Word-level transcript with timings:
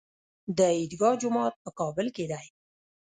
د 0.57 0.59
عیدګاه 0.77 1.19
جومات 1.21 1.53
په 1.63 1.69
کابل 1.79 2.07
کې 2.15 2.25
دی 2.31 2.45